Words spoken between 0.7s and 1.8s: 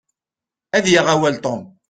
Ad yaɣ awal Tom.